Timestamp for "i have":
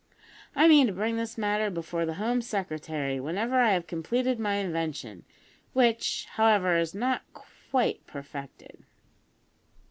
3.59-3.85